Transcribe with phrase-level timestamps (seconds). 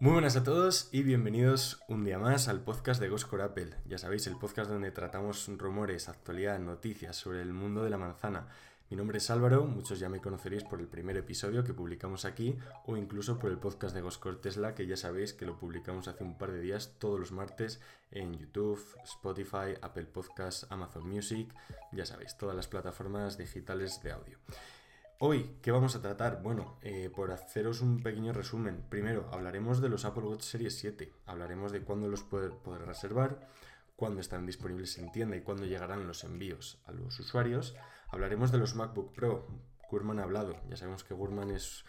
[0.00, 3.70] Muy buenas a todos y bienvenidos un día más al podcast de Goscore Apple.
[3.84, 8.46] Ya sabéis, el podcast donde tratamos rumores, actualidad, noticias sobre el mundo de la manzana.
[8.90, 12.56] Mi nombre es Álvaro, muchos ya me conoceréis por el primer episodio que publicamos aquí
[12.86, 16.22] o incluso por el podcast de Goscore Tesla que ya sabéis que lo publicamos hace
[16.22, 17.80] un par de días todos los martes
[18.12, 21.52] en YouTube, Spotify, Apple Podcasts, Amazon Music,
[21.90, 24.38] ya sabéis, todas las plataformas digitales de audio.
[25.20, 26.42] Hoy, ¿qué vamos a tratar?
[26.44, 31.12] Bueno, eh, por haceros un pequeño resumen, primero hablaremos de los Apple Watch Series 7,
[31.26, 32.52] hablaremos de cuándo los poder,
[32.86, 33.48] reservar,
[33.96, 37.74] cuándo estarán disponibles en tienda y cuándo llegarán los envíos a los usuarios.
[38.12, 39.48] Hablaremos de los MacBook Pro,
[39.90, 41.84] Gurman ha hablado, ya sabemos que Gurman es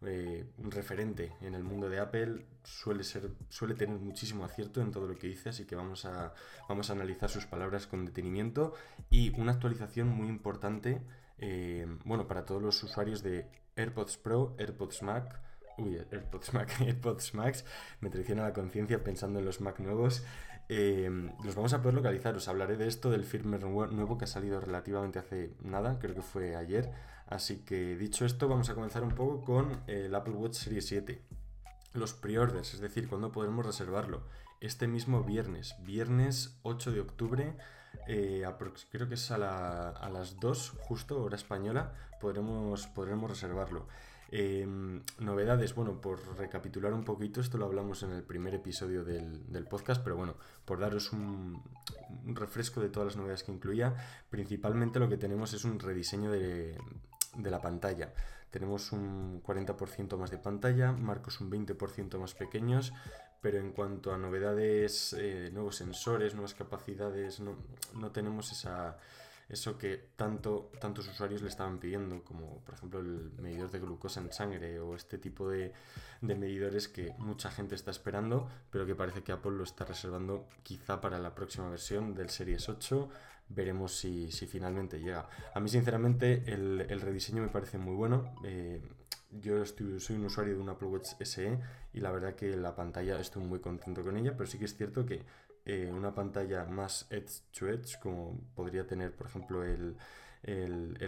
[0.00, 4.90] eh, un referente en el mundo de Apple, suele, ser, suele tener muchísimo acierto en
[4.90, 6.34] todo lo que dice, así que vamos a,
[6.68, 8.74] vamos a analizar sus palabras con detenimiento.
[9.08, 11.00] Y una actualización muy importante
[11.38, 15.40] eh, bueno, para todos los usuarios de AirPods Pro, AirPods Mac,
[15.78, 17.64] AirPods Mac, AirPods Max,
[18.00, 20.24] me traiciona la conciencia pensando en los Mac nuevos.
[20.68, 21.10] Eh,
[21.44, 24.60] los vamos a poder localizar, os hablaré de esto, del firmware nuevo que ha salido
[24.60, 26.90] relativamente hace nada, creo que fue ayer.
[27.26, 31.22] Así que dicho esto, vamos a comenzar un poco con el Apple Watch Series 7.
[31.94, 34.22] Los pre-orders, es decir, cuándo podremos reservarlo.
[34.60, 37.56] Este mismo viernes, viernes 8 de octubre
[38.06, 38.44] eh,
[38.90, 43.86] creo que es a, las 2, justo, hora española, podremos, podremos reservarlo.
[44.34, 49.66] Em, novedades, bueno, por recapitular un poquito, esto lo hablamos en el primer episodio del,
[49.68, 51.62] podcast, pero bueno, por daros un,
[52.24, 53.94] refresco de todas las novedades que incluía,
[54.30, 56.78] principalmente lo que tenemos es un rediseño de,
[57.36, 58.14] de la pantalla.
[58.50, 62.92] Tenemos un 40% más de pantalla, marcos un 20% más pequeños,
[63.42, 68.96] pero en cuanto a novedades, eh, nuevos sensores, nuevas capacidades, no, tenemos esa,
[69.48, 74.20] eso que tanto, tantos usuarios le estaban pidiendo, como por ejemplo el medidor de glucosa
[74.20, 75.72] en sangre o este tipo de,
[76.20, 81.00] medidores que mucha gente está esperando, pero que parece que Apple lo está reservando quizá
[81.00, 83.10] para la próxima versión del Series 8.
[83.48, 85.28] Veremos si, finalmente llega.
[85.52, 88.36] A mí sinceramente el, rediseño me parece muy bueno.
[88.44, 88.80] Eh,
[89.40, 91.58] yo soy un usuario de una Apple Watch SE
[91.92, 94.76] y la verdad que la pantalla estoy muy contento con ella, pero sí que es
[94.76, 95.22] cierto que
[95.64, 99.96] eh, una pantalla más edge to edge, como podría tener por ejemplo el,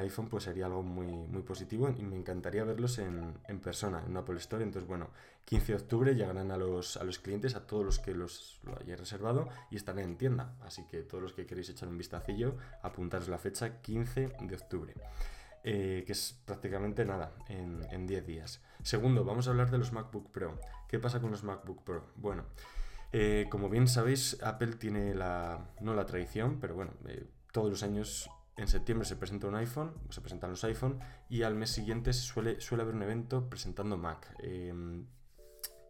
[0.00, 4.38] iPhone, pues sería algo muy, muy positivo y me encantaría verlos en, persona, en Apple
[4.38, 4.64] Store.
[4.64, 5.10] Entonces, bueno,
[5.44, 8.76] 15 de octubre llegarán a los, a los clientes, a todos los que los, lo
[8.76, 10.56] hayáis reservado y estarán en tienda.
[10.62, 14.94] Así que todos los que queréis echar un vistacillo, apuntaros la fecha 15 de octubre.
[15.62, 18.62] Eh, que es prácticamente nada, en, 10 días.
[18.82, 20.58] Segundo, vamos a hablar de los MacBook Pro.
[20.88, 22.06] ¿Qué pasa con los MacBook Pro?
[22.16, 22.46] Bueno,
[23.12, 27.82] eh, como bien sabéis, Apple tiene la, no la tradición, pero bueno, eh, todos los
[27.82, 30.98] años en septiembre se presenta un iPhone, se presentan los iPhone,
[31.28, 34.34] y al mes siguiente suele, haber un evento presentando Mac.
[34.38, 35.04] Em,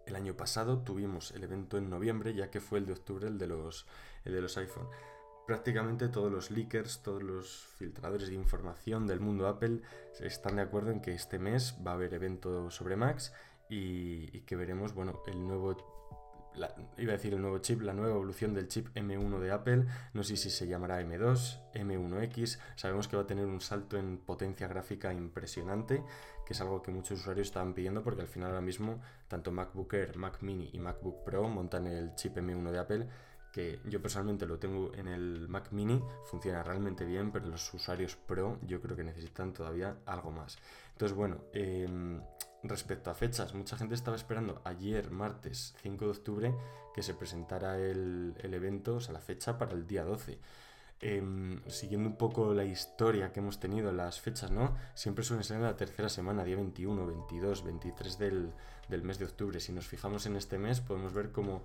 [0.04, 3.38] el año pasado tuvimos el evento en noviembre, ya que fue el de octubre el
[3.38, 3.86] de los,
[4.24, 4.88] el de los iPhone
[5.46, 9.80] prácticamente todos los leakers, todos los filtradores de información del mundo Apple
[10.20, 13.32] están de acuerdo en que este mes va a haber evento sobre Max
[13.68, 15.76] y, que veremos, bueno, el nuevo
[16.98, 20.24] iba a decir el nuevo chip, la nueva evolución del chip M1 de Apple, no
[20.24, 24.66] sé si se llamará M2, M1X, sabemos que va a tener un salto en potencia
[24.66, 26.02] gráfica impresionante,
[26.44, 29.94] que es algo que muchos usuarios estaban pidiendo porque al final ahora mismo tanto MacBook
[29.94, 33.08] Air, Mac Mini y MacBook Pro montan el chip M1 de Apple
[33.52, 38.16] que yo personalmente lo tengo en el Mac mini, funciona realmente bien, pero los usuarios
[38.16, 40.58] Pro yo creo que necesitan todavía algo más.
[40.92, 42.20] Entonces, bueno, em,
[42.62, 46.54] respecto a fechas, mucha gente estaba esperando ayer, martes 5 de octubre,
[46.94, 50.38] que se presentara el, evento, o sea, la fecha para el día 12.
[51.02, 54.76] Em, siguiendo un poco la historia que hemos tenido, las fechas, ¿no?
[54.94, 58.52] Siempre suelen ser en la tercera semana, día 21, 22, 23 del,
[58.88, 59.58] del mes de octubre.
[59.60, 61.64] Si nos fijamos en este mes, podemos ver como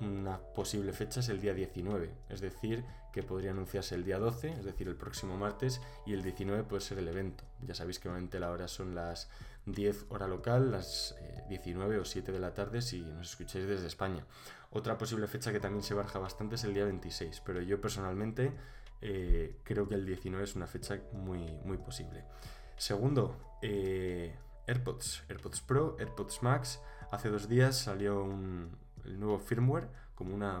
[0.00, 4.50] una posible fecha es el día 19, es decir, que podría anunciarse el día 12,
[4.50, 7.44] es decir, el próximo martes, y el 19 puede ser el evento.
[7.62, 9.30] Ya sabéis que normalmente la hora son las
[9.66, 11.16] 10 hora local, las
[11.48, 14.24] 19 eh, o 7 de la tarde si nos escucháis desde España.
[14.70, 18.52] Otra posible fecha que también se barja bastante es el día 26, pero yo personalmente
[19.00, 22.24] eh, creo que el 19 es una fecha muy, muy posible.
[22.76, 24.36] Segundo, eh,
[24.66, 26.80] AirPods, AirPods Pro, AirPods Max.
[27.10, 28.76] Hace dos días salió un,
[29.06, 30.58] el nuevo firmware como una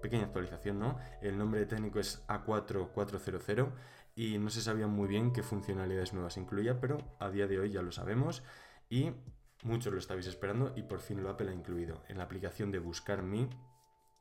[0.00, 0.98] pequeña actualización, ¿no?
[1.20, 3.70] El nombre técnico es A4400
[4.14, 7.70] y no se sabía muy bien qué funcionalidades nuevas incluía, pero a día de hoy
[7.70, 8.42] ya lo sabemos
[8.90, 9.12] y
[9.62, 12.02] muchos lo estabais esperando y por fin lo Apple ha incluido.
[12.08, 13.48] En la aplicación de Buscar Mi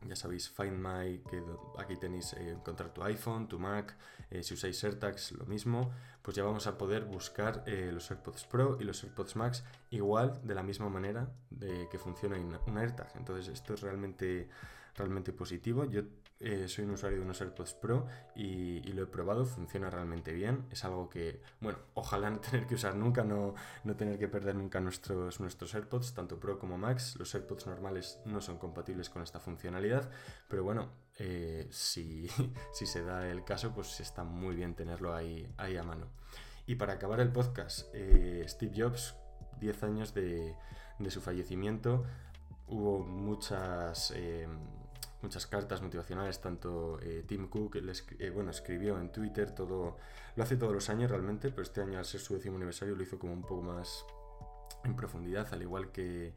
[0.07, 1.44] ya sabéis, Find My, que
[1.77, 3.95] aquí tenéis eh, encontrar tu iPhone, tu Mac,
[4.30, 8.45] eh, si usáis AirTags, lo mismo, pues ya vamos a poder buscar eh, los AirPods
[8.45, 13.12] Pro y los AirPods Max igual, de la misma manera de que funciona un AirTag.
[13.15, 14.50] Entonces esto es realmente,
[14.95, 15.86] realmente positivo.
[15.86, 16.03] Yo
[16.43, 20.65] eh, soy un usuario de unos AirPods Pro y, lo he probado, funciona realmente bien.
[20.71, 23.53] Es algo que, bueno, ojalá no tener que usar nunca, no,
[23.83, 27.15] no tener que perder nunca nuestros, nuestros AirPods, tanto Pro como Max.
[27.17, 30.09] Los AirPods normales no son compatibles con esta funcionalidad,
[30.47, 30.89] pero bueno,
[31.19, 32.27] eh, si,
[32.73, 36.07] si, se da el caso, pues está muy bien tenerlo ahí, ahí a mano.
[36.65, 39.15] Y para acabar el podcast, eh, Steve Jobs,
[39.59, 40.55] 10 años de,
[40.97, 42.03] de, su fallecimiento,
[42.67, 44.11] hubo muchas
[45.21, 49.97] muchas cartas motivacionales, tanto eh, Tim Cook, eh, bueno, escribió en Twitter, todo,
[50.35, 53.03] lo hace todos los años realmente, pero este año al ser su décimo aniversario lo
[53.03, 54.06] hizo como un poco más
[54.83, 56.33] en profundidad, al igual que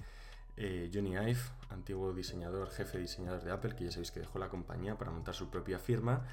[0.56, 1.40] eh, Johnny Ive,
[1.70, 5.34] antiguo diseñador, jefe diseñador de Apple, que ya sabéis que dejó la compañía para montar
[5.34, 6.24] su propia firma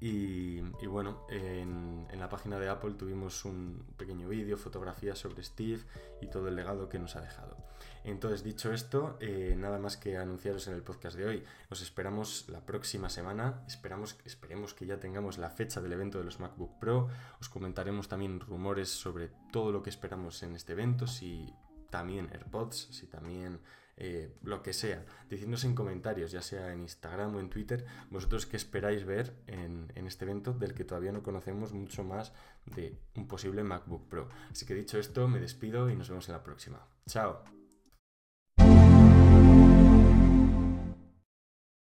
[0.00, 5.80] y, bueno, en, la página de Apple tuvimos un pequeño vídeo, fotografías sobre Steve
[6.20, 7.56] y todo el legado que nos ha dejado.
[8.04, 11.44] Entonces, dicho esto, eh, nada más que anunciaros en el podcast de hoy.
[11.68, 13.64] Os esperamos la próxima semana.
[13.66, 17.08] Esperamos, esperemos que ya tengamos la fecha del evento de los MacBook Pro.
[17.40, 21.52] Os comentaremos también rumores sobre todo lo que esperamos en este evento, si
[21.90, 23.60] también AirPods, si también
[23.96, 25.04] eh, lo que sea.
[25.28, 29.92] Decidnos en comentarios, ya sea en Instagram o en Twitter, vosotros qué esperáis ver en,
[29.96, 32.32] en este evento del que todavía no conocemos mucho más
[32.66, 34.28] de un posible MacBook Pro.
[34.50, 36.86] Así que dicho esto, me despido y nos vemos en la próxima.
[37.06, 37.57] Chao.